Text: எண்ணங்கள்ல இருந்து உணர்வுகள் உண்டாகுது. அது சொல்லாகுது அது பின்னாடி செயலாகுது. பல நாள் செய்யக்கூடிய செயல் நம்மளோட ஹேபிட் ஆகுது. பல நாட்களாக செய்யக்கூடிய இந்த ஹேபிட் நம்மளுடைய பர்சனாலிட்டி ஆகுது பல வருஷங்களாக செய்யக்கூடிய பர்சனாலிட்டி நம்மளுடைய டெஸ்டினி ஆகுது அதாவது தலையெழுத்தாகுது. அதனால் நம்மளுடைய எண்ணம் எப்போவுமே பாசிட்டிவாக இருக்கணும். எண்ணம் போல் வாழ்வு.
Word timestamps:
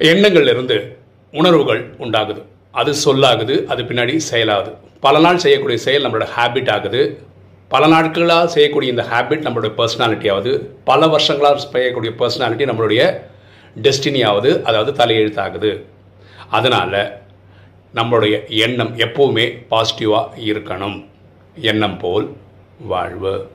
எண்ணங்கள்ல 0.00 0.50
இருந்து 0.50 0.96
உணர்வுகள் 1.32 1.94
உண்டாகுது. 1.98 2.42
அது 2.72 2.92
சொல்லாகுது 3.04 3.64
அது 3.64 3.82
பின்னாடி 3.82 4.20
செயலாகுது. 4.30 4.76
பல 5.00 5.18
நாள் 5.18 5.38
செய்யக்கூடிய 5.38 5.78
செயல் 5.78 6.04
நம்மளோட 6.04 6.26
ஹேபிட் 6.36 6.70
ஆகுது. 6.70 7.18
பல 7.68 7.86
நாட்களாக 7.86 8.46
செய்யக்கூடிய 8.46 8.90
இந்த 8.90 9.06
ஹேபிட் 9.10 9.44
நம்மளுடைய 9.46 9.72
பர்சனாலிட்டி 9.76 10.32
ஆகுது 10.32 10.76
பல 10.84 11.06
வருஷங்களாக 11.06 11.60
செய்யக்கூடிய 11.60 12.12
பர்சனாலிட்டி 12.18 12.68
நம்மளுடைய 12.70 13.20
டெஸ்டினி 13.82 14.26
ஆகுது 14.26 14.64
அதாவது 14.64 15.04
தலையெழுத்தாகுது. 15.04 15.84
அதனால் 16.50 17.20
நம்மளுடைய 17.94 18.48
எண்ணம் 18.48 18.96
எப்போவுமே 18.96 19.66
பாசிட்டிவாக 19.70 20.26
இருக்கணும். 20.36 21.08
எண்ணம் 21.54 21.98
போல் 21.98 22.36
வாழ்வு. 22.80 23.48